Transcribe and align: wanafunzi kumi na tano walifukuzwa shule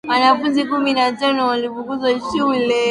wanafunzi 0.09 0.65
kumi 0.65 0.93
na 0.93 1.11
tano 1.11 1.47
walifukuzwa 1.47 2.19
shule 2.19 2.75